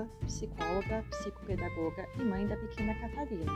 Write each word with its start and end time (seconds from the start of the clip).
Camila, 0.00 0.08
psicóloga, 0.26 1.04
psicopedagoga 1.10 2.08
e 2.18 2.24
mãe 2.24 2.46
da 2.46 2.56
pequena 2.56 2.94
Catarina. 2.94 3.52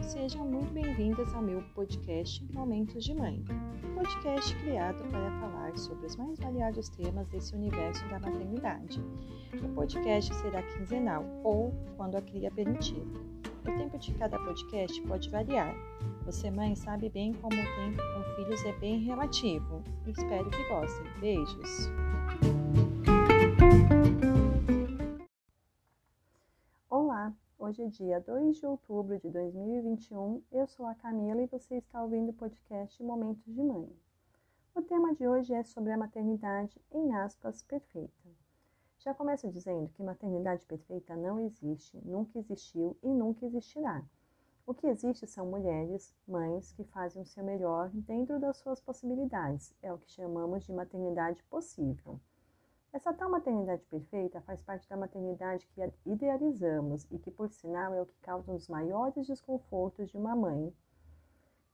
Sejam 0.00 0.46
muito 0.46 0.72
bem-vindas 0.72 1.34
ao 1.34 1.42
meu 1.42 1.62
podcast 1.74 2.44
Momentos 2.52 3.04
de 3.04 3.14
Mãe, 3.14 3.42
um 3.84 3.94
podcast 3.94 4.54
criado 4.56 5.02
para 5.10 5.30
falar 5.40 5.76
sobre 5.76 6.06
os 6.06 6.16
mais 6.16 6.38
variados 6.38 6.88
temas 6.88 7.26
desse 7.28 7.54
universo 7.54 8.06
da 8.08 8.18
maternidade. 8.20 9.02
O 9.62 9.68
podcast 9.74 10.34
será 10.36 10.62
quinzenal 10.62 11.24
ou 11.42 11.72
quando 11.96 12.16
a 12.16 12.22
cria 12.22 12.50
permitir. 12.50 13.02
O 13.62 13.76
tempo 13.76 13.98
de 13.98 14.12
cada 14.14 14.38
podcast 14.38 15.00
pode 15.02 15.28
variar. 15.30 15.74
Você, 16.24 16.50
mãe, 16.50 16.74
sabe 16.74 17.08
bem 17.08 17.32
como 17.34 17.54
o 17.54 17.66
tempo 17.76 18.02
com 18.14 18.36
filhos 18.36 18.64
é 18.64 18.72
bem 18.74 19.00
relativo. 19.00 19.82
Espero 20.06 20.48
que 20.50 20.68
gostem. 20.68 21.06
Beijos! 21.20 21.90
Hoje 27.70 27.82
é 27.84 27.86
dia 27.86 28.20
2 28.20 28.56
de 28.56 28.66
outubro 28.66 29.16
de 29.16 29.30
2021. 29.30 30.42
Eu 30.50 30.66
sou 30.66 30.86
a 30.86 30.94
Camila 30.96 31.40
e 31.40 31.46
você 31.46 31.76
está 31.76 32.02
ouvindo 32.02 32.30
o 32.30 32.34
podcast 32.34 33.00
Momentos 33.00 33.44
de 33.44 33.62
Mãe. 33.62 33.88
O 34.74 34.82
tema 34.82 35.14
de 35.14 35.28
hoje 35.28 35.54
é 35.54 35.62
sobre 35.62 35.92
a 35.92 35.96
maternidade, 35.96 36.82
em 36.90 37.14
aspas, 37.14 37.62
perfeita. 37.62 38.28
Já 38.98 39.14
começo 39.14 39.48
dizendo 39.52 39.88
que 39.90 40.02
maternidade 40.02 40.66
perfeita 40.66 41.14
não 41.14 41.38
existe, 41.38 41.96
nunca 42.04 42.40
existiu 42.40 42.96
e 43.04 43.14
nunca 43.14 43.46
existirá. 43.46 44.04
O 44.66 44.74
que 44.74 44.88
existe 44.88 45.24
são 45.28 45.46
mulheres, 45.46 46.12
mães, 46.26 46.72
que 46.72 46.82
fazem 46.82 47.22
o 47.22 47.26
seu 47.26 47.44
melhor 47.44 47.88
dentro 47.90 48.40
das 48.40 48.56
suas 48.56 48.80
possibilidades. 48.80 49.72
É 49.80 49.92
o 49.92 49.98
que 49.98 50.10
chamamos 50.10 50.64
de 50.64 50.72
maternidade 50.72 51.40
possível. 51.44 52.20
Essa 52.92 53.12
tal 53.12 53.30
maternidade 53.30 53.84
perfeita 53.84 54.40
faz 54.40 54.60
parte 54.62 54.88
da 54.88 54.96
maternidade 54.96 55.64
que 55.68 55.80
idealizamos 56.04 57.06
e 57.12 57.20
que, 57.20 57.30
por 57.30 57.48
sinal, 57.48 57.94
é 57.94 58.02
o 58.02 58.06
que 58.06 58.18
causa 58.20 58.52
os 58.52 58.68
maiores 58.68 59.28
desconfortos 59.28 60.10
de 60.10 60.16
uma 60.16 60.34
mãe. 60.34 60.74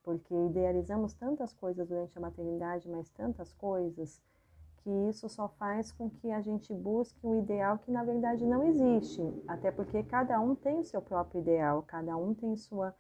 Porque 0.02 0.34
idealizamos 0.34 1.14
tantas 1.14 1.54
coisas 1.54 1.88
durante 1.88 2.18
a 2.18 2.20
maternidade, 2.20 2.88
mas 2.90 3.08
tantas 3.08 3.54
coisas, 3.54 4.22
que 4.86 4.90
isso 5.08 5.28
só 5.28 5.48
faz 5.48 5.90
com 5.90 6.08
que 6.08 6.30
a 6.30 6.40
gente 6.40 6.72
busque 6.74 7.26
um 7.26 7.40
ideal 7.40 7.78
que 7.78 7.90
na 7.90 8.04
verdade 8.04 8.46
não 8.46 8.62
existe. 8.62 9.22
Até 9.48 9.72
porque 9.72 10.02
cada 10.04 10.38
um 10.38 10.54
tem 10.54 10.78
o 10.78 10.84
seu 10.84 11.02
próprio 11.02 11.40
ideal, 11.40 11.82
cada 11.82 12.16
um 12.16 12.34
tem 12.34 12.54
sua, 12.56 12.94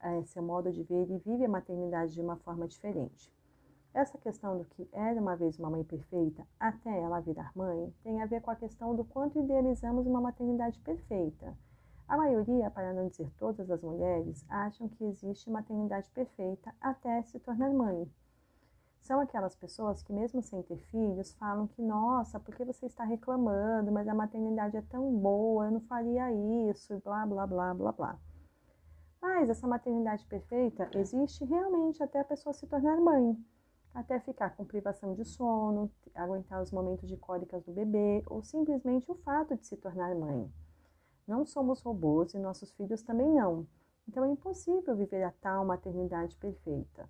é, 0.00 0.22
seu 0.24 0.42
modo 0.42 0.70
de 0.70 0.82
ver 0.82 1.08
e 1.08 1.18
vive 1.18 1.44
a 1.44 1.48
maternidade 1.48 2.12
de 2.12 2.20
uma 2.20 2.36
forma 2.36 2.68
diferente. 2.68 3.33
Essa 3.94 4.18
questão 4.18 4.58
do 4.58 4.64
que 4.64 4.88
era 4.92 5.20
uma 5.20 5.36
vez 5.36 5.56
uma 5.56 5.70
mãe 5.70 5.84
perfeita 5.84 6.44
até 6.58 7.00
ela 7.00 7.20
virar 7.20 7.52
mãe 7.54 7.94
tem 8.02 8.20
a 8.20 8.26
ver 8.26 8.42
com 8.42 8.50
a 8.50 8.56
questão 8.56 8.92
do 8.92 9.04
quanto 9.04 9.38
idealizamos 9.38 10.04
uma 10.04 10.20
maternidade 10.20 10.80
perfeita. 10.80 11.56
A 12.08 12.16
maioria, 12.16 12.68
para 12.72 12.92
não 12.92 13.06
dizer 13.06 13.30
todas 13.38 13.70
as 13.70 13.84
mulheres, 13.84 14.44
acham 14.48 14.88
que 14.88 15.04
existe 15.04 15.48
maternidade 15.48 16.10
perfeita 16.10 16.74
até 16.80 17.22
se 17.22 17.38
tornar 17.38 17.70
mãe. 17.70 18.10
São 18.98 19.20
aquelas 19.20 19.54
pessoas 19.54 20.02
que, 20.02 20.12
mesmo 20.12 20.42
sem 20.42 20.60
ter 20.64 20.78
filhos, 20.90 21.32
falam 21.34 21.68
que, 21.68 21.80
nossa, 21.80 22.40
por 22.40 22.52
que 22.52 22.64
você 22.64 22.86
está 22.86 23.04
reclamando? 23.04 23.92
Mas 23.92 24.08
a 24.08 24.14
maternidade 24.14 24.76
é 24.76 24.82
tão 24.82 25.16
boa, 25.16 25.66
eu 25.66 25.70
não 25.70 25.80
faria 25.82 26.32
isso, 26.68 26.92
e 26.94 27.00
blá, 27.00 27.24
blá, 27.24 27.46
blá, 27.46 27.72
blá, 27.72 27.92
blá. 27.92 28.18
Mas 29.22 29.48
essa 29.48 29.68
maternidade 29.68 30.26
perfeita 30.26 30.90
existe 30.94 31.44
realmente 31.44 32.02
até 32.02 32.18
a 32.18 32.24
pessoa 32.24 32.52
se 32.52 32.66
tornar 32.66 32.96
mãe 33.00 33.38
até 33.94 34.18
ficar 34.18 34.56
com 34.56 34.64
privação 34.64 35.14
de 35.14 35.24
sono, 35.24 35.90
aguentar 36.14 36.60
os 36.60 36.72
momentos 36.72 37.08
de 37.08 37.16
cólicas 37.16 37.64
do 37.64 37.72
bebê 37.72 38.22
ou 38.26 38.42
simplesmente 38.42 39.10
o 39.10 39.14
fato 39.14 39.56
de 39.56 39.64
se 39.64 39.76
tornar 39.76 40.14
mãe. 40.16 40.52
Não 41.26 41.46
somos 41.46 41.80
robôs 41.80 42.34
e 42.34 42.38
nossos 42.38 42.72
filhos 42.72 43.02
também 43.02 43.32
não. 43.32 43.66
Então 44.08 44.24
é 44.24 44.28
impossível 44.28 44.96
viver 44.96 45.22
a 45.22 45.30
tal 45.40 45.64
maternidade 45.64 46.36
perfeita. 46.36 47.08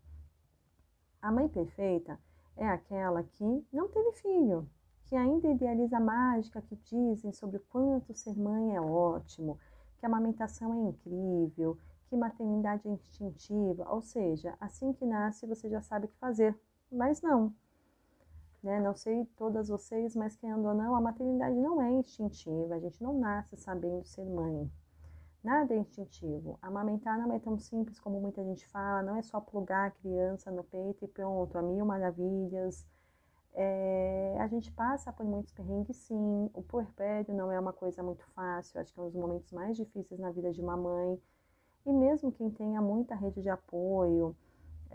A 1.20 1.32
mãe 1.32 1.48
perfeita 1.48 2.20
é 2.56 2.69
aquela 2.69 3.22
que 3.22 3.66
não 3.72 3.88
teve 3.88 4.12
filho, 4.12 4.69
que 5.06 5.16
ainda 5.16 5.48
idealiza 5.48 5.97
a 5.97 6.00
mágica 6.00 6.62
que 6.62 6.76
dizem 6.76 7.32
sobre 7.32 7.56
o 7.56 7.64
quanto 7.69 8.14
ser 8.14 8.37
mãe 8.37 8.76
é 8.76 8.81
ótimo, 8.81 9.58
que 9.98 10.06
a 10.06 10.08
amamentação 10.08 10.72
é 10.75 10.88
incrível, 10.91 11.78
que 12.06 12.16
maternidade 12.16 12.87
é 12.87 12.91
instintiva, 12.92 13.91
ou 13.91 14.03
seja, 14.03 14.54
assim 14.60 14.92
que 14.92 15.06
nasce 15.06 15.47
você 15.47 15.69
já 15.69 15.81
sabe 15.81 16.06
o 16.06 16.08
que 16.08 16.19
fazer, 16.19 16.56
mas 16.94 17.21
não. 17.21 17.53
Né? 18.62 18.81
Não 18.81 18.94
sei 18.94 19.27
todas 19.37 19.69
vocês, 19.69 20.16
mas 20.16 20.37
quem 20.37 20.50
andou 20.50 20.75
não, 20.75 20.97
a 20.97 21.00
maternidade 21.00 21.56
não 21.56 21.82
é 21.82 21.91
instintiva, 21.91 22.75
a 22.75 22.81
gente 22.81 23.03
não 23.03 23.19
nasce 23.19 23.56
sabendo 23.56 24.05
ser 24.06 24.25
mãe. 24.25 24.71
Nada 25.43 25.75
é 25.75 25.77
instintivo. 25.77 26.59
Amamentar 26.62 27.19
não 27.19 27.34
é 27.34 27.38
tão 27.38 27.59
simples 27.59 28.00
como 28.00 28.19
muita 28.19 28.43
gente 28.43 28.66
fala, 28.69 29.03
não 29.03 29.16
é 29.16 29.22
só 29.22 29.38
plugar 29.38 29.88
a 29.88 29.91
criança 29.91 30.50
no 30.50 30.65
peito 30.65 31.05
e 31.05 31.09
pronto, 31.09 31.59
a 31.59 31.62
mil 31.62 31.84
maravilhas. 31.84 32.87
É, 33.53 34.37
a 34.41 34.47
gente 34.49 34.72
passa 34.72 35.12
por 35.12 35.26
muitos 35.26 35.53
perrengues, 35.53 35.97
sim. 35.99 36.50
O 36.55 36.62
puerpério 36.62 37.34
não 37.34 37.53
é 37.53 37.61
uma 37.61 37.75
coisa 37.75 38.03
muito 38.03 38.25
fácil, 38.28 38.81
acho 38.81 38.94
que 38.94 38.99
é 38.99 39.03
um 39.03 39.06
dos 39.06 39.15
momentos 39.15 39.53
mais 39.53 39.76
difíceis 39.76 40.19
na 40.19 40.31
vida 40.31 40.50
de 40.50 40.62
uma 40.62 40.78
mãe. 40.78 41.21
E 41.84 41.93
mesmo 41.93 42.32
quem 42.32 42.50
tenha 42.50 42.81
muita 42.81 43.15
rede 43.15 43.43
de 43.43 43.50
apoio, 43.50 44.34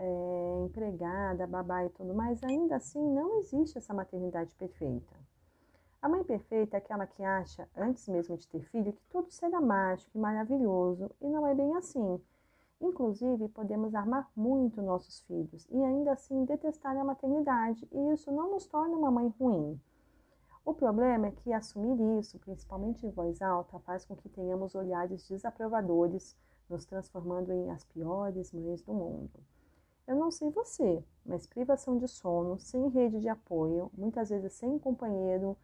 é, 0.00 0.64
empregada, 0.64 1.46
babá 1.46 1.84
e 1.84 1.90
tudo 1.90 2.14
mais, 2.14 2.42
ainda 2.42 2.76
assim 2.76 3.02
não 3.12 3.38
existe 3.38 3.76
essa 3.76 3.92
maternidade 3.92 4.54
perfeita. 4.54 5.14
A 6.00 6.08
mãe 6.08 6.24
perfeita 6.24 6.76
é 6.76 6.78
aquela 6.78 7.06
que 7.06 7.22
acha, 7.22 7.68
antes 7.76 8.08
mesmo 8.08 8.34
de 8.38 8.48
ter 8.48 8.62
filho, 8.62 8.94
que 8.94 9.04
tudo 9.10 9.30
será 9.30 9.60
mágico 9.60 10.10
e 10.14 10.18
maravilhoso, 10.18 11.10
e 11.20 11.28
não 11.28 11.46
é 11.46 11.54
bem 11.54 11.76
assim. 11.76 12.18
Inclusive, 12.80 13.46
podemos 13.50 13.94
amar 13.94 14.30
muito 14.34 14.80
nossos 14.80 15.20
filhos 15.20 15.68
e 15.70 15.84
ainda 15.84 16.12
assim 16.12 16.46
detestar 16.46 16.96
a 16.96 17.04
maternidade, 17.04 17.86
e 17.92 18.12
isso 18.14 18.32
não 18.32 18.52
nos 18.52 18.66
torna 18.66 18.96
uma 18.96 19.10
mãe 19.10 19.28
ruim. 19.38 19.78
O 20.64 20.72
problema 20.72 21.26
é 21.26 21.30
que 21.30 21.52
assumir 21.52 22.18
isso, 22.18 22.38
principalmente 22.38 23.06
em 23.06 23.10
voz 23.10 23.42
alta, 23.42 23.78
faz 23.80 24.06
com 24.06 24.16
que 24.16 24.30
tenhamos 24.30 24.74
olhares 24.74 25.28
desaprovadores, 25.28 26.34
nos 26.70 26.86
transformando 26.86 27.52
em 27.52 27.70
as 27.70 27.84
piores 27.84 28.50
mães 28.52 28.80
do 28.80 28.94
mundo. 28.94 29.38
Eu 30.10 30.16
não 30.16 30.28
sei 30.28 30.50
você, 30.50 31.04
mas 31.24 31.46
privação 31.46 31.96
de 31.96 32.08
sono, 32.08 32.58
sem 32.58 32.88
rede 32.88 33.20
de 33.20 33.28
apoio, 33.28 33.92
muitas 33.96 34.28
vezes 34.28 34.52
sem 34.54 34.76
companheiro 34.76 35.56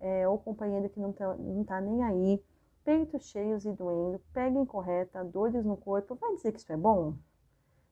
é, 0.00 0.26
ou 0.26 0.36
companheiro 0.40 0.88
que 0.88 0.98
não 0.98 1.10
está 1.10 1.36
não 1.36 1.62
tá 1.62 1.80
nem 1.80 2.02
aí, 2.02 2.44
peitos 2.82 3.26
cheios 3.26 3.64
e 3.64 3.70
doendo, 3.70 4.18
pega 4.32 4.58
incorreta, 4.58 5.24
dores 5.24 5.64
no 5.64 5.76
corpo, 5.76 6.16
vai 6.16 6.34
dizer 6.34 6.50
que 6.50 6.58
isso 6.58 6.72
é 6.72 6.76
bom? 6.76 7.14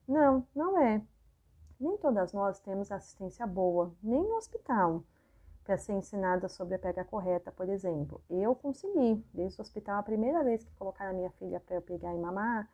Não, 0.05 0.45
não 0.53 0.77
é. 0.77 1.01
Nem 1.79 1.95
todas 1.95 2.33
nós 2.33 2.59
temos 2.59 2.91
assistência 2.91 3.47
boa, 3.47 3.95
nem 4.03 4.21
no 4.21 4.35
hospital, 4.35 5.05
para 5.63 5.77
ser 5.77 5.93
ensinada 5.93 6.49
sobre 6.49 6.75
a 6.75 6.79
pega 6.79 7.05
correta, 7.05 7.53
por 7.53 7.69
exemplo. 7.69 8.21
Eu 8.29 8.53
consegui, 8.53 9.23
desde 9.33 9.61
o 9.61 9.63
hospital, 9.63 9.99
a 9.99 10.03
primeira 10.03 10.43
vez 10.43 10.61
que 10.61 10.75
colocaram 10.75 11.11
a 11.11 11.15
minha 11.15 11.31
filha 11.31 11.61
para 11.61 11.77
eu 11.77 11.81
pegar 11.81 12.13
e 12.13 12.19
mamar, 12.19 12.69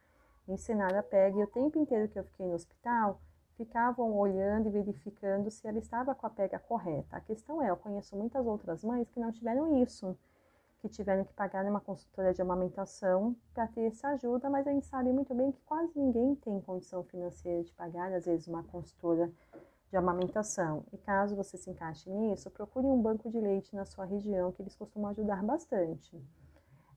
me 0.47 0.55
ensinaram 0.55 0.97
a 0.97 1.03
pega, 1.03 1.37
e 1.37 1.43
o 1.43 1.47
tempo 1.47 1.77
inteiro 1.77 2.07
que 2.07 2.17
eu 2.17 2.23
fiquei 2.23 2.47
no 2.47 2.55
hospital, 2.55 3.21
ficavam 3.57 4.15
olhando 4.15 4.67
e 4.67 4.71
verificando 4.71 5.49
se 5.49 5.67
ela 5.67 5.79
estava 5.79 6.13
com 6.13 6.27
a 6.27 6.29
pega 6.29 6.59
correta. 6.59 7.17
A 7.17 7.19
questão 7.19 7.61
é, 7.61 7.69
eu 7.71 7.77
conheço 7.77 8.15
muitas 8.15 8.45
outras 8.45 8.83
mães 8.83 9.09
que 9.09 9.19
não 9.19 9.31
tiveram 9.31 9.81
isso, 9.81 10.15
que 10.79 10.87
tiveram 10.87 11.25
que 11.25 11.33
pagar 11.33 11.65
numa 11.65 11.81
consultoria 11.81 12.33
de 12.33 12.41
amamentação 12.41 13.35
para 13.53 13.67
ter 13.67 13.87
essa 13.87 14.09
ajuda, 14.09 14.49
mas 14.49 14.67
a 14.67 14.71
gente 14.71 14.85
sabe 14.85 15.11
muito 15.11 15.33
bem 15.33 15.51
que 15.51 15.61
quase 15.61 15.91
ninguém 15.99 16.35
tem 16.35 16.61
condição 16.61 17.03
financeira 17.03 17.63
de 17.63 17.73
pagar, 17.73 18.13
às 18.13 18.25
vezes, 18.25 18.47
uma 18.47 18.63
consultora 18.63 19.31
de 19.89 19.97
amamentação. 19.97 20.83
E 20.93 20.97
caso 20.97 21.35
você 21.35 21.57
se 21.57 21.69
encaixe 21.69 22.09
nisso, 22.09 22.51
procure 22.51 22.85
um 22.85 23.01
banco 23.01 23.29
de 23.29 23.39
leite 23.39 23.75
na 23.75 23.85
sua 23.85 24.05
região, 24.05 24.51
que 24.51 24.61
eles 24.61 24.75
costumam 24.75 25.09
ajudar 25.09 25.43
bastante. 25.43 26.15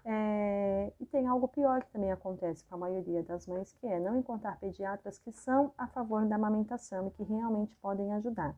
É, 0.05 0.93
e 0.99 1.07
tem 1.07 1.27
algo 1.27 1.47
pior 1.49 1.83
que 1.83 1.91
também 1.91 2.11
acontece 2.11 2.65
com 2.65 2.75
a 2.75 2.79
maioria 2.79 3.23
das 3.23 3.47
mães, 3.47 3.73
que 3.73 3.87
é 3.87 4.01
não 4.01 4.19
encontrar 4.19 4.59
pediatras 4.59 5.19
que 5.19 5.31
são 5.31 5.73
a 5.77 5.87
favor 5.87 6.25
da 6.27 6.37
amamentação 6.37 7.09
e 7.09 7.11
que 7.11 7.23
realmente 7.23 7.77
podem 7.77 8.13
ajudar. 8.15 8.57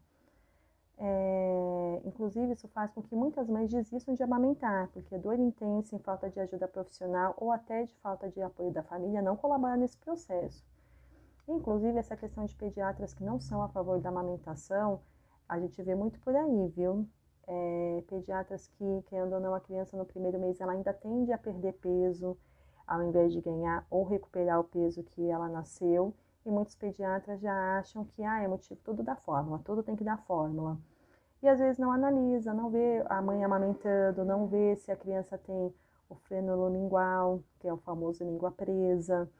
É, 0.98 2.00
inclusive, 2.04 2.52
isso 2.52 2.68
faz 2.68 2.92
com 2.92 3.02
que 3.02 3.14
muitas 3.14 3.48
mães 3.48 3.68
desistam 3.70 4.14
de 4.14 4.22
amamentar, 4.22 4.88
porque 4.92 5.18
dor 5.18 5.38
intensa 5.38 5.96
em 5.96 5.98
falta 5.98 6.30
de 6.30 6.38
ajuda 6.38 6.68
profissional 6.68 7.34
ou 7.38 7.50
até 7.50 7.84
de 7.84 7.94
falta 7.96 8.28
de 8.28 8.40
apoio 8.40 8.72
da 8.72 8.84
família 8.84 9.20
não 9.20 9.36
colabora 9.36 9.76
nesse 9.76 9.96
processo. 9.98 10.64
Inclusive, 11.48 11.98
essa 11.98 12.16
questão 12.16 12.44
de 12.44 12.54
pediatras 12.54 13.12
que 13.14 13.24
não 13.24 13.40
são 13.40 13.62
a 13.62 13.68
favor 13.68 14.00
da 14.00 14.10
amamentação, 14.10 15.00
a 15.48 15.58
gente 15.58 15.82
vê 15.82 15.94
muito 15.94 16.20
por 16.20 16.36
aí, 16.36 16.68
viu? 16.68 17.08
É, 17.52 18.02
pediatras 18.08 18.66
que, 18.66 19.02
querendo 19.08 19.34
ou 19.34 19.40
não, 19.40 19.54
a 19.54 19.60
criança 19.60 19.96
no 19.96 20.06
primeiro 20.06 20.38
mês 20.38 20.60
ela 20.60 20.72
ainda 20.72 20.92
tende 20.92 21.32
a 21.32 21.38
perder 21.38 21.74
peso, 21.74 22.36
ao 22.86 23.02
invés 23.02 23.32
de 23.32 23.40
ganhar 23.40 23.86
ou 23.90 24.04
recuperar 24.04 24.58
o 24.58 24.64
peso 24.64 25.02
que 25.02 25.28
ela 25.28 25.48
nasceu. 25.48 26.14
E 26.46 26.50
muitos 26.50 26.74
pediatras 26.74 27.40
já 27.40 27.78
acham 27.78 28.04
que 28.04 28.22
ah, 28.24 28.42
é 28.42 28.48
motivo 28.48 28.80
tudo 28.82 29.02
da 29.02 29.14
fórmula, 29.14 29.60
tudo 29.64 29.82
tem 29.82 29.94
que 29.94 30.02
dar 30.02 30.18
fórmula. 30.24 30.78
E 31.42 31.48
às 31.48 31.58
vezes 31.58 31.78
não 31.78 31.92
analisa, 31.92 32.54
não 32.54 32.70
vê 32.70 33.04
a 33.06 33.20
mãe 33.20 33.44
amamentando, 33.44 34.24
não 34.24 34.46
vê 34.46 34.74
se 34.76 34.90
a 34.90 34.96
criança 34.96 35.36
tem 35.38 35.72
o 36.08 36.14
frenolo 36.14 36.68
lingual, 36.68 37.42
que 37.60 37.68
é 37.68 37.72
o 37.72 37.76
famoso 37.78 38.24
língua 38.24 38.50
presa, 38.50 39.30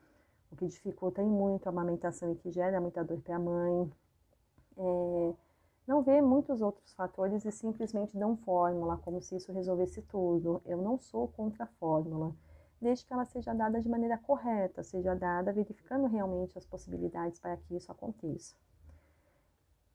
o 0.50 0.56
que 0.56 0.66
dificulta 0.66 1.22
muito 1.22 1.66
a 1.66 1.70
amamentação 1.70 2.30
e 2.32 2.36
que 2.36 2.50
gera 2.50 2.80
muita 2.80 3.02
dor 3.04 3.20
para 3.20 3.36
a 3.36 3.38
mãe. 3.38 3.90
Vê 6.02 6.20
muitos 6.20 6.60
outros 6.60 6.92
fatores 6.94 7.44
e 7.44 7.52
simplesmente 7.52 8.18
dão 8.18 8.36
fórmula, 8.36 8.96
como 8.98 9.22
se 9.22 9.36
isso 9.36 9.52
resolvesse 9.52 10.02
tudo. 10.02 10.60
Eu 10.64 10.78
não 10.78 10.98
sou 10.98 11.28
contra 11.28 11.62
a 11.64 11.66
fórmula, 11.78 12.34
desde 12.80 13.06
que 13.06 13.12
ela 13.12 13.24
seja 13.24 13.54
dada 13.54 13.80
de 13.80 13.88
maneira 13.88 14.18
correta, 14.18 14.82
seja 14.82 15.14
dada 15.14 15.52
verificando 15.52 16.08
realmente 16.08 16.58
as 16.58 16.66
possibilidades 16.66 17.38
para 17.38 17.56
que 17.56 17.76
isso 17.76 17.92
aconteça. 17.92 18.54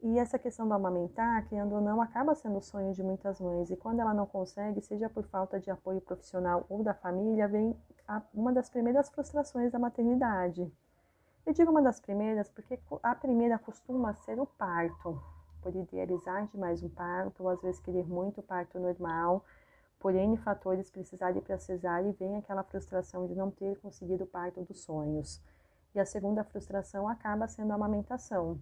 E 0.02 0.18
essa 0.18 0.40
questão 0.40 0.68
do 0.68 0.74
amamentar, 0.74 1.46
querendo 1.50 1.74
ou 1.76 1.82
não, 1.82 2.02
acaba 2.02 2.36
sendo 2.36 2.60
o 2.60 2.62
sonho 2.62 2.94
de 2.94 3.04
muitas 3.04 3.42
mães. 3.42 3.70
E 3.70 3.76
quando 3.76 4.00
ela 4.00 4.14
não 4.14 4.26
consegue, 4.26 4.80
seja 4.80 5.10
por 5.10 5.26
falta 5.26 5.60
de 5.60 5.70
apoio 5.70 6.00
profissional 6.00 6.66
ou 6.70 6.84
da 6.84 6.94
família, 6.94 7.48
vem 7.48 7.76
uma 8.34 8.54
das 8.54 8.70
primeiras 8.70 9.10
frustrações 9.10 9.72
da 9.72 9.80
maternidade. 9.80 10.72
Eu 11.46 11.52
digo 11.52 11.72
uma 11.72 11.82
das 11.82 12.00
primeiras 12.00 12.50
porque 12.50 12.80
a 13.02 13.16
primeira 13.16 13.58
costuma 13.58 14.14
ser 14.14 14.40
o 14.40 14.46
parto, 14.46 15.20
por 15.68 15.76
idealizar 15.76 16.48
demais 16.48 16.82
um 16.82 16.90
parto, 16.90 17.44
ou 17.44 17.50
às 17.50 17.62
vezes 17.62 17.82
querer 17.82 18.08
muito 18.08 18.42
parto 18.42 18.80
normal, 18.80 19.44
por 20.00 20.16
N 20.16 20.38
fatores 20.38 20.90
precisar 20.90 21.36
ir 21.36 21.42
para 21.42 21.58
cesárea 21.58 22.08
e 22.08 22.14
vem 22.14 22.38
aquela 22.38 22.64
frustração 22.64 23.28
de 23.28 23.36
não 23.36 23.52
ter 23.52 23.78
conseguido 23.80 24.24
o 24.24 24.28
parto 24.28 24.62
dos 24.64 24.82
sonhos. 24.82 25.42
E 25.94 26.00
a 26.00 26.06
segunda 26.06 26.44
frustração 26.44 27.08
acaba 27.08 27.48
sendo 27.48 27.72
a 27.72 27.76
amamentação 27.76 28.60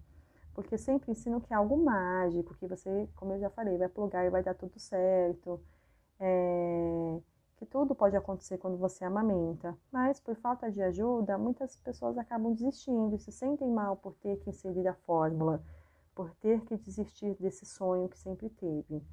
porque 0.56 0.78
sempre 0.78 1.12
ensinam 1.12 1.38
que 1.38 1.52
é 1.52 1.56
algo 1.56 1.76
mágico, 1.76 2.54
que 2.54 2.66
você, 2.66 3.06
como 3.14 3.34
eu 3.34 3.40
já 3.40 3.50
falei, 3.50 3.76
vai 3.76 3.90
plugar 3.90 4.24
e 4.24 4.30
vai 4.30 4.42
dar 4.42 4.54
tudo 4.54 4.80
certo, 4.80 5.60
é, 6.18 7.20
que 7.58 7.66
tudo 7.66 7.94
pode 7.94 8.16
acontecer 8.16 8.56
quando 8.56 8.78
você 8.78 9.04
amamenta. 9.04 9.76
Mas 9.92 10.18
por 10.18 10.34
falta 10.36 10.70
de 10.70 10.82
ajuda, 10.82 11.36
muitas 11.36 11.76
pessoas 11.76 12.16
acabam 12.16 12.54
desistindo 12.54 13.14
e 13.14 13.18
se 13.18 13.30
sentem 13.30 13.70
mal 13.70 13.96
por 13.96 14.14
ter 14.14 14.38
que 14.38 14.48
inserir 14.48 14.88
a 14.88 14.94
fórmula, 14.94 15.62
por 16.16 16.34
ter 16.36 16.62
que 16.62 16.78
desistir 16.78 17.36
desse 17.38 17.66
sonho 17.66 18.08
que 18.08 18.18
sempre 18.18 18.48
teve. 18.48 19.04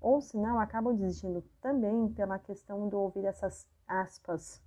Ou 0.00 0.20
se 0.20 0.36
não, 0.36 0.58
acabam 0.58 0.94
desistindo 0.94 1.42
também 1.60 2.12
pela 2.12 2.36
questão 2.36 2.88
de 2.88 2.96
ouvir 2.96 3.24
essas 3.24 3.66
aspas, 3.86 4.60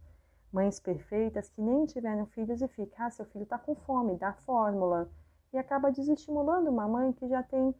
mães 0.53 0.79
perfeitas 0.79 1.49
que 1.49 1.61
nem 1.61 1.85
tiveram 1.85 2.25
filhos 2.27 2.61
e 2.61 2.67
fica, 2.69 3.05
ah, 3.05 3.11
seu 3.11 3.25
filho 3.25 3.43
está 3.43 3.59
com 3.59 3.75
fome, 3.75 4.17
dá 4.17 4.33
fórmula 4.33 5.11
e 5.51 5.57
acaba 5.57 5.91
desestimulando 5.91 6.69
uma 6.69 6.87
mãe 6.87 7.11
que 7.11 7.27
já 7.27 7.43
tem 7.43 7.75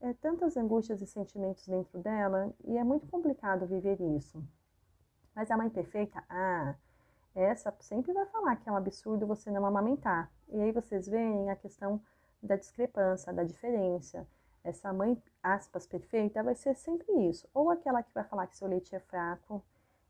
é, 0.00 0.12
tantas 0.14 0.56
angústias 0.56 1.00
e 1.00 1.06
sentimentos 1.06 1.66
dentro 1.66 2.00
dela 2.00 2.52
e 2.64 2.76
é 2.76 2.82
muito 2.82 3.06
complicado 3.06 3.66
viver 3.66 4.00
isso. 4.00 4.42
Mas 5.32 5.48
a 5.48 5.56
mãe 5.56 5.70
perfeita, 5.70 6.22
ah, 6.28 6.74
essa 7.36 7.72
sempre 7.78 8.12
vai 8.12 8.26
falar 8.26 8.56
que 8.56 8.68
é 8.68 8.72
um 8.72 8.76
absurdo 8.76 9.28
você 9.28 9.48
não 9.48 9.64
amamentar. 9.64 10.28
E 10.48 10.60
aí 10.60 10.72
vocês 10.72 11.06
veem 11.06 11.50
a 11.50 11.56
questão 11.56 12.02
da 12.42 12.56
discrepância, 12.56 13.32
da 13.32 13.44
diferença. 13.44 14.26
Essa 14.64 14.92
mãe, 14.92 15.20
aspas, 15.42 15.86
perfeita 15.86 16.42
vai 16.42 16.54
ser 16.54 16.74
sempre 16.74 17.10
isso. 17.28 17.48
Ou 17.54 17.70
aquela 17.70 18.02
que 18.02 18.12
vai 18.14 18.24
falar 18.24 18.46
que 18.46 18.56
seu 18.56 18.68
leite 18.68 18.94
é 18.94 19.00
fraco 19.00 19.62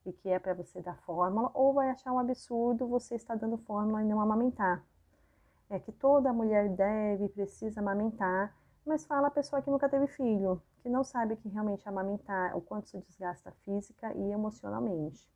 e 0.04 0.12
que 0.12 0.28
é 0.28 0.38
para 0.38 0.54
você 0.54 0.80
dar 0.80 0.96
fórmula, 1.02 1.50
ou 1.54 1.72
vai 1.72 1.90
achar 1.90 2.12
um 2.12 2.18
absurdo 2.18 2.86
você 2.86 3.14
estar 3.14 3.36
dando 3.36 3.56
fórmula 3.58 4.02
e 4.02 4.06
não 4.06 4.20
amamentar 4.20 4.84
é 5.74 5.78
que 5.78 5.90
toda 5.90 6.32
mulher 6.32 6.68
deve 6.68 7.24
e 7.24 7.28
precisa 7.28 7.80
amamentar, 7.80 8.54
mas 8.84 9.06
fala 9.06 9.28
a 9.28 9.30
pessoa 9.30 9.62
que 9.62 9.70
nunca 9.70 9.88
teve 9.88 10.06
filho, 10.06 10.60
que 10.82 10.88
não 10.88 11.02
sabe 11.02 11.36
que 11.36 11.48
realmente 11.48 11.88
amamentar, 11.88 12.56
o 12.56 12.60
quanto 12.60 12.88
se 12.88 12.98
desgasta 12.98 13.50
física 13.64 14.12
e 14.14 14.32
emocionalmente. 14.32 15.26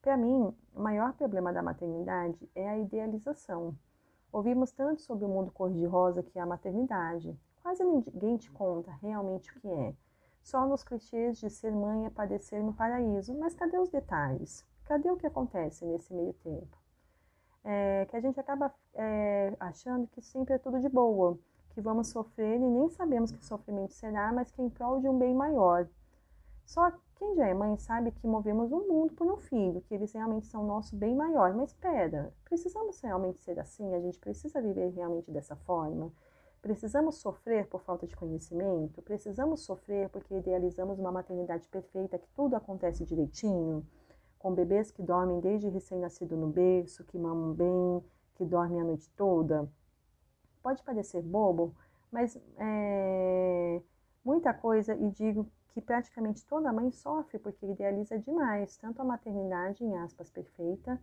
Para 0.00 0.16
mim, 0.16 0.54
o 0.74 0.80
maior 0.80 1.12
problema 1.12 1.52
da 1.52 1.62
maternidade 1.62 2.48
é 2.54 2.68
a 2.68 2.78
idealização. 2.78 3.76
Ouvimos 4.32 4.72
tanto 4.72 5.02
sobre 5.02 5.24
o 5.24 5.28
mundo 5.28 5.50
cor-de-rosa 5.52 6.22
que 6.22 6.38
é 6.38 6.42
a 6.42 6.46
maternidade. 6.46 7.38
Quase 7.62 7.84
ninguém 7.84 8.36
te 8.36 8.50
conta 8.50 8.92
realmente 9.02 9.50
o 9.50 9.60
que 9.60 9.68
é. 9.68 9.94
Só 10.42 10.66
nos 10.66 10.82
clichês 10.82 11.38
de 11.38 11.50
ser 11.50 11.72
mãe 11.72 12.06
é 12.06 12.10
padecer 12.10 12.62
no 12.62 12.72
paraíso. 12.72 13.34
Mas 13.38 13.54
cadê 13.54 13.78
os 13.78 13.88
detalhes? 13.88 14.64
Cadê 14.84 15.10
o 15.10 15.16
que 15.16 15.26
acontece 15.26 15.84
nesse 15.84 16.12
meio 16.14 16.32
tempo? 16.34 16.78
é, 17.64 18.06
que 18.06 18.16
a 18.16 18.20
gente 18.20 18.40
acaba 18.40 18.74
é, 18.94 19.54
achando 19.60 20.06
que 20.08 20.22
sempre 20.22 20.54
é 20.54 20.58
tudo 20.58 20.80
de 20.80 20.88
boa, 20.88 21.38
que 21.74 21.82
vamos 21.82 22.08
sofrer 22.08 22.56
e 22.56 22.58
nem 22.58 22.88
sabemos 22.88 23.30
que 23.30 23.44
sofrimento 23.44 23.92
será, 23.92 24.32
mas 24.32 24.50
que 24.50 24.62
em 24.62 24.70
prol 24.70 25.00
de 25.00 25.08
um 25.08 25.18
bem 25.18 25.34
maior. 25.34 25.86
Só 26.64 26.90
quem 27.18 27.34
já 27.34 27.46
é 27.46 27.54
mãe 27.54 27.76
sabe 27.76 28.12
que 28.12 28.26
movemos 28.26 28.72
o 28.72 28.80
mundo 28.80 29.12
por 29.14 29.26
um 29.26 29.36
filho, 29.36 29.80
que 29.82 29.94
eles 29.94 30.12
realmente 30.12 30.46
são 30.46 30.64
nosso 30.64 30.96
bem 30.96 31.14
maior. 31.14 31.54
Mas 31.54 31.70
espera, 31.70 32.32
precisamos 32.44 33.00
realmente 33.00 33.40
ser 33.40 33.58
assim? 33.58 33.94
A 33.94 34.00
gente 34.00 34.18
precisa 34.18 34.60
viver 34.60 34.90
realmente 34.90 35.30
dessa 35.30 35.56
forma? 35.56 36.12
Precisamos 36.62 37.16
sofrer 37.16 37.66
por 37.66 37.80
falta 37.82 38.06
de 38.06 38.16
conhecimento? 38.16 39.02
Precisamos 39.02 39.60
sofrer 39.60 40.08
porque 40.08 40.34
idealizamos 40.34 40.98
uma 40.98 41.12
maternidade 41.12 41.68
perfeita, 41.68 42.18
que 42.18 42.28
tudo 42.34 42.56
acontece 42.56 43.04
direitinho? 43.04 43.84
com 44.38 44.54
bebês 44.54 44.90
que 44.90 45.02
dormem 45.02 45.40
desde 45.40 45.68
recém-nascido 45.68 46.36
no 46.36 46.46
berço, 46.48 47.04
que 47.04 47.18
mamam 47.18 47.52
bem, 47.52 48.02
que 48.36 48.44
dormem 48.44 48.80
a 48.80 48.84
noite 48.84 49.10
toda. 49.16 49.68
Pode 50.62 50.82
parecer 50.82 51.22
bobo, 51.22 51.74
mas 52.10 52.38
é 52.58 53.82
muita 54.24 54.54
coisa 54.54 54.94
e 54.94 55.10
digo 55.10 55.50
que 55.70 55.80
praticamente 55.80 56.44
toda 56.46 56.72
mãe 56.72 56.90
sofre 56.90 57.38
porque 57.38 57.66
idealiza 57.66 58.18
demais, 58.18 58.76
tanto 58.76 59.00
a 59.00 59.04
maternidade, 59.04 59.84
em 59.84 59.96
aspas, 59.98 60.30
perfeita, 60.30 61.00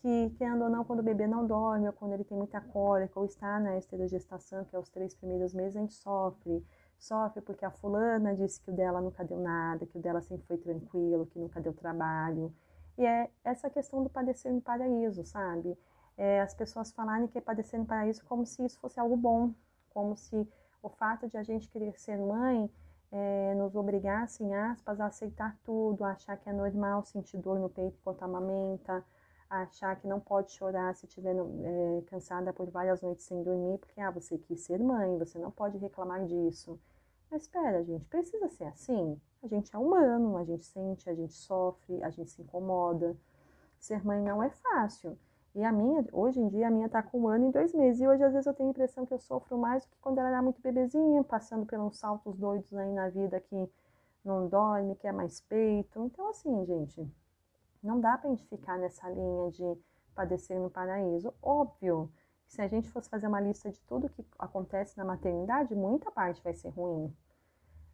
que, 0.00 0.30
querendo 0.38 0.64
ou 0.64 0.70
não, 0.70 0.84
quando 0.84 1.00
o 1.00 1.02
bebê 1.02 1.26
não 1.26 1.46
dorme, 1.46 1.86
ou 1.86 1.92
quando 1.92 2.12
ele 2.12 2.24
tem 2.24 2.36
muita 2.36 2.60
cólica, 2.60 3.18
ou 3.18 3.26
está 3.26 3.58
na 3.58 3.76
esterogestação, 3.76 4.64
que 4.64 4.74
é 4.74 4.78
os 4.78 4.88
três 4.90 5.14
primeiros 5.14 5.52
meses, 5.52 5.76
a 5.76 5.80
gente 5.80 5.94
sofre. 5.94 6.64
Sofre 6.98 7.40
porque 7.42 7.64
a 7.64 7.70
fulana 7.70 8.34
disse 8.34 8.60
que 8.60 8.70
o 8.70 8.74
dela 8.74 9.00
nunca 9.00 9.24
deu 9.24 9.38
nada, 9.38 9.86
que 9.86 9.98
o 9.98 10.00
dela 10.00 10.20
sempre 10.20 10.46
foi 10.46 10.58
tranquilo, 10.58 11.26
que 11.26 11.38
nunca 11.38 11.60
deu 11.60 11.72
trabalho. 11.72 12.52
E 12.96 13.06
é 13.06 13.30
essa 13.44 13.70
questão 13.70 14.02
do 14.02 14.10
padecer 14.10 14.52
no 14.52 14.60
paraíso, 14.60 15.24
sabe? 15.24 15.78
É, 16.16 16.40
as 16.40 16.54
pessoas 16.54 16.90
falarem 16.90 17.28
que 17.28 17.38
é 17.38 17.40
padecer 17.40 17.78
no 17.78 17.86
paraíso 17.86 18.24
como 18.24 18.44
se 18.44 18.64
isso 18.64 18.80
fosse 18.80 18.98
algo 18.98 19.16
bom, 19.16 19.54
como 19.90 20.16
se 20.16 20.48
o 20.82 20.88
fato 20.88 21.28
de 21.28 21.36
a 21.36 21.42
gente 21.42 21.68
querer 21.68 21.96
ser 21.98 22.18
mãe 22.18 22.68
é, 23.10 23.54
nos 23.54 23.74
obrigasse, 23.74 24.42
em 24.44 24.54
aspas, 24.54 25.00
a 25.00 25.06
aceitar 25.06 25.56
tudo, 25.64 26.04
a 26.04 26.12
achar 26.12 26.36
que 26.36 26.48
é 26.48 26.52
normal 26.52 27.04
sentir 27.04 27.38
dor 27.38 27.58
no 27.58 27.68
peito 27.68 27.96
enquanto 28.00 28.22
amamenta, 28.22 29.04
a 29.48 29.62
achar 29.62 29.96
que 29.96 30.06
não 30.06 30.20
pode 30.20 30.52
chorar 30.52 30.94
se 30.94 31.06
estiver 31.06 31.34
é, 31.34 32.02
cansada 32.06 32.52
por 32.52 32.70
várias 32.70 33.00
noites 33.00 33.24
sem 33.24 33.42
dormir, 33.42 33.78
porque 33.78 34.00
ah, 34.00 34.10
você 34.10 34.36
quis 34.36 34.60
ser 34.60 34.78
mãe, 34.78 35.18
você 35.18 35.38
não 35.38 35.50
pode 35.50 35.78
reclamar 35.78 36.24
disso. 36.26 36.78
Mas 37.30 37.42
espera, 37.42 37.82
gente, 37.84 38.04
precisa 38.06 38.48
ser 38.48 38.64
assim? 38.64 39.20
A 39.42 39.46
gente 39.46 39.74
é 39.74 39.78
humano, 39.78 40.36
a 40.36 40.44
gente 40.44 40.64
sente, 40.64 41.08
a 41.08 41.14
gente 41.14 41.32
sofre, 41.32 42.02
a 42.02 42.10
gente 42.10 42.30
se 42.30 42.42
incomoda. 42.42 43.16
Ser 43.78 44.04
mãe 44.04 44.20
não 44.20 44.42
é 44.42 44.50
fácil. 44.50 45.18
E 45.54 45.64
a 45.64 45.72
minha, 45.72 46.04
hoje 46.12 46.40
em 46.40 46.48
dia, 46.48 46.68
a 46.68 46.70
minha 46.70 46.88
tá 46.88 47.02
com 47.02 47.20
um 47.22 47.28
ano 47.28 47.48
e 47.48 47.52
dois 47.52 47.74
meses. 47.74 48.00
E 48.00 48.06
hoje, 48.06 48.22
às 48.22 48.32
vezes, 48.32 48.46
eu 48.46 48.54
tenho 48.54 48.68
a 48.68 48.70
impressão 48.70 49.04
que 49.06 49.12
eu 49.12 49.18
sofro 49.18 49.58
mais 49.58 49.84
do 49.84 49.90
que 49.90 49.98
quando 50.00 50.18
ela 50.18 50.28
era 50.28 50.42
muito 50.42 50.60
bebezinha, 50.60 51.24
passando 51.24 51.66
pelos 51.66 51.98
saltos 51.98 52.36
doidos 52.36 52.72
aí 52.74 52.92
na 52.92 53.08
vida 53.08 53.40
que 53.40 53.68
não 54.24 54.48
dorme, 54.48 54.94
quer 54.96 55.12
mais 55.12 55.40
peito. 55.40 56.04
Então, 56.04 56.28
assim, 56.28 56.64
gente, 56.66 57.10
não 57.82 58.00
dá 58.00 58.16
pra 58.18 58.30
gente 58.30 58.46
ficar 58.46 58.78
nessa 58.78 59.08
linha 59.08 59.50
de 59.50 59.78
padecer 60.14 60.60
no 60.60 60.70
paraíso. 60.70 61.32
Óbvio 61.42 62.10
que 62.46 62.52
se 62.52 62.62
a 62.62 62.68
gente 62.68 62.90
fosse 62.90 63.08
fazer 63.08 63.26
uma 63.26 63.40
lista 63.40 63.70
de 63.70 63.80
tudo 63.82 64.08
que 64.08 64.24
acontece 64.38 64.96
na 64.98 65.04
maternidade, 65.04 65.74
muita 65.74 66.10
parte 66.10 66.42
vai 66.42 66.54
ser 66.54 66.70
ruim. 66.70 67.14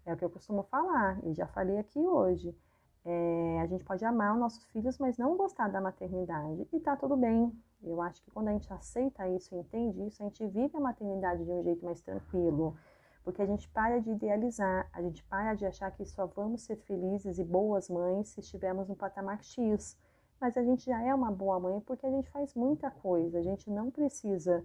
É 0.07 0.13
o 0.13 0.17
que 0.17 0.25
eu 0.25 0.31
costumo 0.31 0.63
falar 0.65 1.19
e 1.25 1.33
já 1.35 1.47
falei 1.47 1.79
aqui 1.79 1.99
hoje. 1.99 2.57
É, 3.05 3.61
a 3.61 3.67
gente 3.67 3.85
pode 3.85 4.05
amar 4.05 4.33
os 4.33 4.41
nossos 4.41 4.65
filhos, 4.67 4.99
mas 4.99 5.19
não 5.19 5.37
gostar 5.37 5.69
da 5.69 5.81
maternidade. 5.81 6.67
E 6.73 6.81
tá 6.81 6.97
tudo 6.97 7.17
bem. 7.17 7.53
Eu 7.83 8.01
acho 8.01 8.23
que 8.23 8.31
quando 8.31 8.49
a 8.49 8.53
gente 8.53 8.73
aceita 8.73 9.29
isso, 9.29 9.55
entende 9.55 10.07
isso, 10.07 10.23
a 10.23 10.27
gente 10.27 10.47
vive 10.47 10.77
a 10.77 10.81
maternidade 10.81 11.45
de 11.45 11.51
um 11.51 11.63
jeito 11.63 11.85
mais 11.85 12.01
tranquilo. 12.01 12.75
Porque 13.23 13.43
a 13.43 13.47
gente 13.47 13.69
para 13.69 14.01
de 14.01 14.11
idealizar, 14.11 14.89
a 14.93 15.03
gente 15.03 15.23
para 15.25 15.55
de 15.55 15.67
achar 15.67 15.91
que 15.91 16.05
só 16.05 16.27
vamos 16.27 16.63
ser 16.63 16.77
felizes 16.77 17.39
e 17.39 17.45
boas 17.45 17.89
mães 17.91 18.31
se 18.31 18.41
estivermos 18.41 18.89
no 18.89 18.97
patamar 18.97 19.43
X. 19.43 19.99
Mas 20.41 20.57
a 20.57 20.63
gente 20.63 20.87
já 20.87 21.03
é 21.03 21.15
uma 21.15 21.31
boa 21.31 21.61
mãe 21.61 21.81
porque 21.81 22.07
a 22.07 22.11
gente 22.11 22.31
faz 22.31 22.55
muita 22.55 22.91
coisa. 22.91 23.39
A 23.39 23.43
gente 23.43 23.71
não 23.71 23.91
precisa 23.91 24.65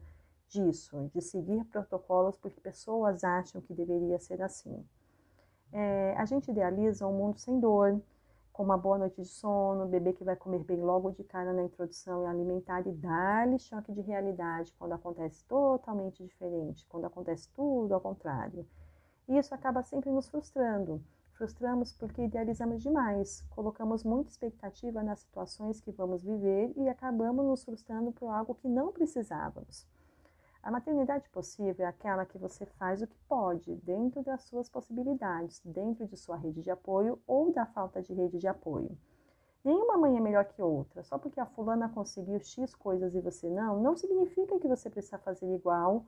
disso, 0.50 1.10
de 1.14 1.22
seguir 1.22 1.64
protocolos 1.66 2.38
porque 2.38 2.60
pessoas 2.60 3.24
acham 3.24 3.62
que 3.62 3.74
deveria 3.74 4.20
ser 4.20 4.42
assim. 4.42 4.84
É, 5.72 6.16
a 6.18 6.26
gente 6.26 6.50
idealiza 6.50 7.06
um 7.06 7.14
mundo 7.14 7.38
sem 7.38 7.60
dor, 7.60 8.02
com 8.60 8.64
uma 8.66 8.78
boa 8.78 8.98
noite 8.98 9.22
de 9.22 9.26
sono, 9.26 9.88
bebê 9.88 10.12
que 10.12 10.26
vai 10.26 10.36
comer 10.36 10.60
bem 10.66 10.82
logo 10.82 11.12
de 11.12 11.24
cara 11.24 11.54
na 11.54 11.64
introdução 11.64 12.24
e 12.24 12.26
alimentar 12.26 12.86
e 12.86 12.92
dar-lhe 12.92 13.58
choque 13.58 13.94
de 13.94 14.02
realidade 14.02 14.74
quando 14.78 14.92
acontece 14.92 15.46
totalmente 15.46 16.22
diferente, 16.22 16.86
quando 16.90 17.06
acontece 17.06 17.48
tudo 17.54 17.94
ao 17.94 18.02
contrário. 18.02 18.68
E 19.30 19.38
isso 19.38 19.56
acaba 19.56 19.82
sempre 19.82 20.12
nos 20.12 20.28
frustrando. 20.28 21.02
Frustramos 21.36 21.94
porque 21.94 22.22
idealizamos 22.22 22.84
demais, 22.84 23.46
colocamos 23.50 24.04
muita 24.04 24.30
expectativa 24.30 25.02
nas 25.02 25.20
situações 25.20 25.80
que 25.80 25.94
vamos 25.94 26.22
viver 26.22 26.74
e 26.76 26.90
acabamos 26.90 27.46
nos 27.46 27.64
frustrando 27.64 28.12
por 28.12 28.28
algo 28.28 28.56
que 28.56 28.68
não 28.68 28.92
precisávamos. 28.92 29.88
A 30.62 30.70
maternidade 30.70 31.30
possível 31.30 31.86
é 31.86 31.90
aquela 31.90 32.26
que 32.26 32.38
você 32.38 32.66
faz 32.66 33.02
o 33.02 33.08
que 33.08 33.18
pode, 33.30 33.76
dentro 33.78 34.22
das 34.22 34.44
suas 34.44 34.70
possibilidades, 34.70 35.62
dentro 35.64 36.06
de 36.06 36.18
sua 36.18 36.36
rede 36.36 36.62
de 36.62 36.70
apoio 36.70 37.20
ou 37.26 37.52
da 37.52 37.66
falta 37.66 38.02
de 38.02 38.14
rede 38.14 38.38
de 38.38 38.48
apoio. 38.48 38.98
Nenhuma 39.64 39.98
mãe 39.98 40.18
é 40.18 40.20
melhor 40.22 40.46
que 40.46 40.62
outra. 40.62 41.04
Só 41.04 41.18
porque 41.18 41.40
a 41.40 41.46
fulana 41.46 41.90
conseguiu 41.90 42.40
X 42.40 42.76
coisas 42.76 43.16
e 43.16 43.22
você 43.22 43.50
não, 43.50 43.82
não 43.82 43.96
significa 43.96 44.60
que 44.60 44.68
você 44.68 44.90
precisa 44.90 45.18
fazer 45.18 45.54
igual 45.54 46.06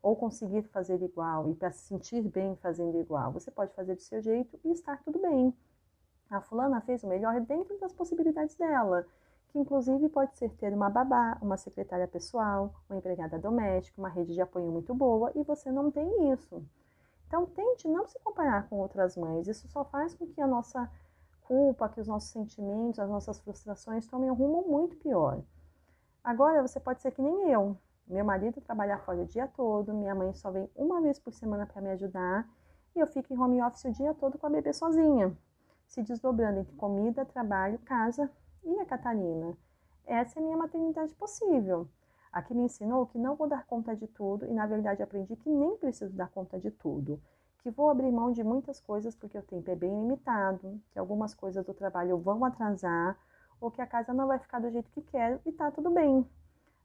ou 0.00 0.14
conseguir 0.14 0.62
fazer 0.62 1.02
igual 1.02 1.50
e 1.50 1.54
para 1.54 1.72
se 1.72 1.88
sentir 1.88 2.22
bem 2.22 2.56
fazendo 2.56 2.98
igual. 2.98 3.32
Você 3.32 3.50
pode 3.50 3.74
fazer 3.74 3.94
do 3.94 4.02
seu 4.02 4.20
jeito 4.20 4.58
e 4.64 4.70
estar 4.70 5.02
tudo 5.02 5.18
bem. 5.18 5.52
A 6.30 6.40
fulana 6.40 6.80
fez 6.80 7.02
o 7.02 7.08
melhor 7.08 7.40
dentro 7.40 7.78
das 7.78 7.92
possibilidades 7.92 8.54
dela 8.54 9.04
que 9.48 9.58
inclusive 9.58 10.08
pode 10.08 10.36
ser 10.36 10.50
ter 10.56 10.72
uma 10.72 10.90
babá, 10.90 11.38
uma 11.40 11.56
secretária 11.56 12.06
pessoal, 12.06 12.74
uma 12.88 12.98
empregada 12.98 13.38
doméstica, 13.38 14.00
uma 14.00 14.08
rede 14.08 14.34
de 14.34 14.40
apoio 14.40 14.70
muito 14.70 14.94
boa 14.94 15.32
e 15.34 15.42
você 15.42 15.70
não 15.70 15.90
tem 15.90 16.32
isso. 16.32 16.62
Então 17.26 17.46
tente 17.46 17.88
não 17.88 18.06
se 18.06 18.18
comparar 18.20 18.68
com 18.68 18.76
outras 18.76 19.16
mães, 19.16 19.48
isso 19.48 19.68
só 19.68 19.84
faz 19.84 20.14
com 20.14 20.26
que 20.26 20.40
a 20.40 20.46
nossa 20.46 20.90
culpa, 21.42 21.88
que 21.88 22.00
os 22.00 22.06
nossos 22.06 22.30
sentimentos, 22.30 23.00
as 23.00 23.08
nossas 23.08 23.40
frustrações 23.40 24.06
tomem 24.06 24.30
um 24.30 24.34
rumo 24.34 24.66
muito 24.68 24.96
pior. 24.96 25.42
Agora 26.22 26.66
você 26.66 26.78
pode 26.78 27.00
ser 27.00 27.10
que 27.12 27.22
nem 27.22 27.50
eu. 27.50 27.76
Meu 28.06 28.24
marido 28.24 28.60
trabalha 28.60 28.98
fora 28.98 29.22
o 29.22 29.26
dia 29.26 29.46
todo, 29.48 29.94
minha 29.94 30.14
mãe 30.14 30.32
só 30.34 30.50
vem 30.50 30.70
uma 30.74 31.00
vez 31.00 31.18
por 31.18 31.32
semana 31.32 31.66
para 31.66 31.80
me 31.80 31.90
ajudar 31.90 32.48
e 32.94 33.00
eu 33.00 33.06
fico 33.06 33.32
em 33.32 33.38
home 33.38 33.62
office 33.62 33.84
o 33.84 33.92
dia 33.92 34.14
todo 34.14 34.38
com 34.38 34.46
a 34.46 34.50
bebê 34.50 34.72
sozinha, 34.72 35.36
se 35.86 36.02
desdobrando 36.02 36.60
entre 36.60 36.74
comida, 36.76 37.24
trabalho, 37.24 37.78
casa 37.80 38.30
e 38.68 38.80
a 38.80 38.84
Catarina? 38.84 39.56
Essa 40.06 40.38
é 40.38 40.42
a 40.42 40.44
minha 40.44 40.56
maternidade 40.56 41.14
possível. 41.14 41.88
Aqui 42.30 42.54
me 42.54 42.64
ensinou 42.64 43.06
que 43.06 43.18
não 43.18 43.34
vou 43.34 43.48
dar 43.48 43.64
conta 43.64 43.96
de 43.96 44.06
tudo 44.06 44.44
e, 44.44 44.52
na 44.52 44.66
verdade, 44.66 45.02
aprendi 45.02 45.34
que 45.36 45.48
nem 45.48 45.76
preciso 45.78 46.14
dar 46.14 46.28
conta 46.28 46.58
de 46.58 46.70
tudo. 46.70 47.18
Que 47.62 47.70
vou 47.70 47.88
abrir 47.88 48.12
mão 48.12 48.30
de 48.30 48.44
muitas 48.44 48.78
coisas 48.78 49.16
porque 49.16 49.38
o 49.38 49.42
tempo 49.42 49.70
é 49.70 49.74
bem 49.74 49.90
limitado, 49.90 50.78
que 50.92 50.98
algumas 50.98 51.34
coisas 51.34 51.64
do 51.64 51.72
trabalho 51.72 52.18
vão 52.18 52.44
atrasar 52.44 53.18
ou 53.58 53.70
que 53.70 53.80
a 53.80 53.86
casa 53.86 54.12
não 54.12 54.26
vai 54.26 54.38
ficar 54.38 54.60
do 54.60 54.70
jeito 54.70 54.90
que 54.90 55.00
quero 55.00 55.40
e 55.46 55.50
tá 55.50 55.70
tudo 55.70 55.90
bem. 55.90 56.28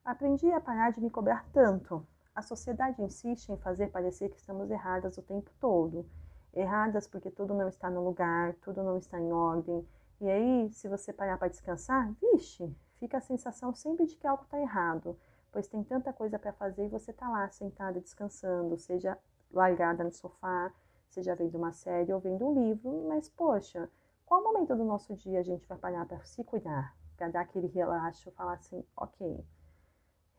Aprendi 0.05 0.49
a 0.51 0.61
parar 0.61 0.91
de 0.91 1.01
me 1.01 1.09
cobrar 1.09 1.45
tanto. 1.51 2.05
A 2.33 2.41
sociedade 2.41 3.01
insiste 3.01 3.49
em 3.49 3.57
fazer 3.57 3.91
parecer 3.91 4.29
que 4.29 4.37
estamos 4.37 4.71
erradas 4.71 5.17
o 5.17 5.21
tempo 5.21 5.51
todo. 5.59 6.05
Erradas 6.53 7.07
porque 7.07 7.29
tudo 7.29 7.53
não 7.53 7.67
está 7.67 7.89
no 7.89 8.03
lugar, 8.03 8.53
tudo 8.61 8.81
não 8.83 8.97
está 8.97 9.19
em 9.19 9.31
ordem, 9.31 9.85
e 10.19 10.29
aí, 10.29 10.69
se 10.71 10.87
você 10.87 11.11
parar 11.11 11.37
para 11.37 11.49
descansar, 11.49 12.11
vixe, 12.13 12.73
fica 12.97 13.17
a 13.17 13.21
sensação 13.21 13.73
sempre 13.73 14.05
de 14.05 14.15
que 14.15 14.27
algo 14.27 14.43
está 14.43 14.59
errado, 14.59 15.17
pois 15.51 15.67
tem 15.67 15.83
tanta 15.83 16.13
coisa 16.13 16.39
para 16.39 16.53
fazer 16.53 16.85
e 16.85 16.89
você 16.89 17.11
está 17.11 17.29
lá 17.29 17.49
sentada 17.49 17.99
descansando, 17.99 18.77
seja 18.77 19.17
largada 19.51 20.03
no 20.03 20.11
sofá, 20.11 20.73
seja 21.09 21.35
vendo 21.35 21.57
uma 21.57 21.71
série 21.71 22.13
ou 22.13 22.19
vendo 22.19 22.47
um 22.47 22.53
livro, 22.53 23.05
mas 23.07 23.29
poxa, 23.29 23.89
qual 24.25 24.43
momento 24.43 24.75
do 24.75 24.83
nosso 24.83 25.15
dia 25.15 25.39
a 25.39 25.43
gente 25.43 25.67
vai 25.67 25.77
parar 25.77 26.05
para 26.05 26.23
se 26.25 26.43
cuidar, 26.43 26.95
para 27.15 27.29
dar 27.29 27.41
aquele 27.41 27.67
relaxo, 27.67 28.31
falar 28.31 28.53
assim, 28.53 28.83
ok, 28.97 29.45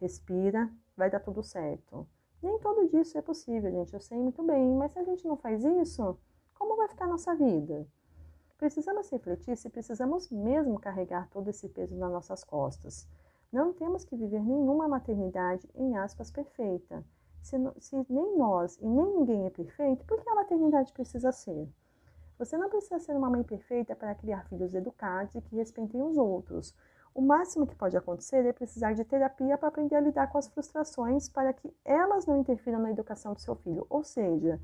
respira, 0.01 0.71
vai 0.97 1.11
dar 1.11 1.21
tudo 1.21 1.43
certo. 1.43 2.09
Nem 2.43 2.59
todo 2.59 2.89
dia 2.89 3.03
isso 3.03 3.17
é 3.17 3.23
possível, 3.23 3.71
gente, 3.71 3.95
eu 3.95 4.01
sei 4.01 4.19
muito 4.19 4.43
bem, 4.43 4.75
mas 4.75 4.93
se 4.93 4.99
a 4.99 5.05
gente 5.05 5.27
não 5.27 5.37
faz 5.37 5.65
isso, 5.65 6.19
como 6.55 6.77
vai 6.77 6.89
ficar 6.89 7.05
a 7.05 7.09
nossa 7.09 7.35
vida? 7.35 7.87
Precisamos 8.57 9.11
refletir 9.11 9.57
se 9.57 9.69
precisamos 9.69 10.31
mesmo 10.31 10.79
carregar 10.79 11.29
todo 11.29 11.49
esse 11.49 11.69
peso 11.69 11.97
nas 11.97 12.11
nossas 12.11 12.45
costas. 12.45 13.07
Não 13.53 13.73
temos 13.73 14.05
que 14.05 14.17
viver 14.17 14.43
nenhuma 14.43 14.89
maternidade, 14.89 15.69
em 15.75 15.97
aspas, 15.97 16.31
perfeita. 16.31 17.05
Se, 17.43 17.57
se, 17.79 17.97
nem 18.09 18.39
nós 18.39 18.79
e 18.81 18.87
nem 18.87 19.19
ninguém 19.19 19.47
é 19.47 19.51
perfeito, 19.51 20.05
por 20.07 20.23
que 20.23 20.29
a 20.29 20.35
maternidade 20.35 20.93
precisa 20.93 21.31
ser? 21.31 21.69
Você 22.39 22.57
não 22.57 22.69
precisa 22.69 22.99
ser 22.99 23.17
uma 23.17 23.31
mãe 23.31 23.43
perfeita 23.43 23.95
para 23.95 24.15
criar 24.15 24.45
filhos 24.49 24.75
educados 24.75 25.35
e 25.35 25.41
que 25.41 25.57
respeitem 25.57 26.03
os 26.03 26.17
outros. 26.17 26.75
O 27.15 27.23
máximo 27.23 27.67
que 27.67 27.77
pode 27.77 27.97
acontecer 27.97 28.45
é 28.45 28.53
precisar 28.53 28.93
de 28.93 29.05
terapia 29.05 29.57
para 29.57 29.69
aprender 29.69 29.95
a 29.95 30.01
lidar 30.01 30.33
com 30.33 30.39
as 30.39 30.49
frustrações 30.49 31.29
para 31.29 31.53
que 31.53 31.73
elas 31.85 32.27
não 32.27 32.41
interfiram 32.41 32.81
na 32.81 32.91
educação 32.91 33.35
do 33.35 33.41
seu 33.41 33.55
filho. 33.55 33.87
Ou 33.89 34.03
seja, 34.03 34.61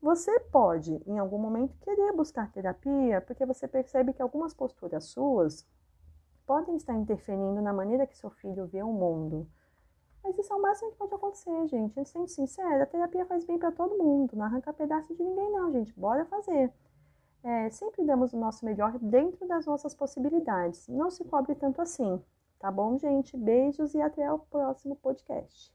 você 0.00 0.40
pode, 0.40 0.94
em 1.06 1.18
algum 1.18 1.38
momento, 1.38 1.76
querer 1.78 2.12
buscar 2.12 2.50
terapia 2.50 3.20
porque 3.20 3.44
você 3.44 3.68
percebe 3.68 4.12
que 4.12 4.22
algumas 4.22 4.54
posturas 4.54 5.04
suas 5.04 5.66
podem 6.46 6.76
estar 6.76 6.94
interferindo 6.94 7.60
na 7.60 7.72
maneira 7.72 8.06
que 8.06 8.16
seu 8.16 8.30
filho 8.30 8.66
vê 8.66 8.82
o 8.82 8.92
mundo. 8.92 9.46
Mas 10.22 10.38
isso 10.38 10.52
é 10.52 10.56
o 10.56 10.62
máximo 10.62 10.90
que 10.90 10.98
pode 10.98 11.14
acontecer, 11.14 11.66
gente. 11.68 12.04
Sendo 12.04 12.28
sincero, 12.28 12.82
a 12.82 12.86
terapia 12.86 13.26
faz 13.26 13.44
bem 13.44 13.58
para 13.58 13.72
todo 13.72 13.96
mundo. 13.96 14.36
Não 14.36 14.44
arranca 14.44 14.72
pedaço 14.72 15.14
de 15.14 15.22
ninguém, 15.22 15.50
não, 15.50 15.70
gente. 15.70 15.98
Bora 15.98 16.24
fazer. 16.26 16.72
É, 17.42 17.70
sempre 17.70 18.04
damos 18.04 18.32
o 18.32 18.38
nosso 18.38 18.64
melhor 18.64 18.98
dentro 18.98 19.46
das 19.46 19.64
nossas 19.66 19.94
possibilidades. 19.94 20.88
Não 20.88 21.10
se 21.10 21.24
cobre 21.24 21.54
tanto 21.54 21.80
assim. 21.80 22.22
Tá 22.58 22.70
bom, 22.70 22.98
gente? 22.98 23.36
Beijos 23.36 23.94
e 23.94 24.00
até 24.00 24.30
o 24.30 24.38
próximo 24.38 24.96
podcast. 24.96 25.72